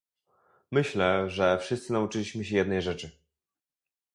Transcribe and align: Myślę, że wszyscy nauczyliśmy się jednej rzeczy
Myślę, 0.71 1.29
że 1.29 1.57
wszyscy 1.57 1.93
nauczyliśmy 1.93 2.45
się 2.45 2.55
jednej 2.55 2.81
rzeczy 2.81 3.11